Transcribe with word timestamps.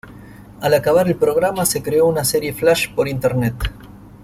Al 0.61 0.73
acabar 0.73 1.07
el 1.07 1.15
programa 1.15 1.63
se 1.63 1.83
creó 1.83 2.07
una 2.07 2.23
serie 2.23 2.53
flash 2.53 2.89
por 2.95 3.07
Internet. 3.07 3.55